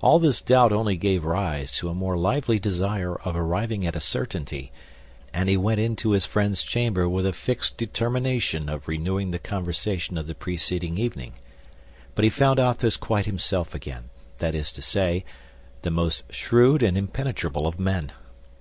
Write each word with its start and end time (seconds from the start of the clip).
All 0.00 0.18
this 0.18 0.42
doubt 0.42 0.72
only 0.72 0.96
gave 0.96 1.24
rise 1.24 1.70
to 1.76 1.88
a 1.88 1.94
more 1.94 2.16
lively 2.16 2.58
desire 2.58 3.14
of 3.20 3.36
arriving 3.36 3.86
at 3.86 3.94
a 3.94 4.00
certainty, 4.00 4.72
and 5.32 5.48
he 5.48 5.56
went 5.56 5.78
into 5.78 6.10
his 6.10 6.26
friend's 6.26 6.64
chamber 6.64 7.08
with 7.08 7.26
a 7.26 7.32
fixed 7.32 7.76
determination 7.76 8.68
of 8.68 8.88
renewing 8.88 9.30
the 9.30 9.38
conversation 9.38 10.18
of 10.18 10.26
the 10.26 10.34
preceding 10.34 10.98
evening; 10.98 11.34
but 12.16 12.24
he 12.24 12.28
found 12.28 12.58
Athos 12.58 12.96
quite 12.96 13.26
himself 13.26 13.72
again—that 13.72 14.52
is 14.56 14.72
to 14.72 14.82
say, 14.82 15.24
the 15.82 15.92
most 15.92 16.24
shrewd 16.32 16.82
and 16.82 16.98
impenetrable 16.98 17.68
of 17.68 17.78
men. 17.78 18.10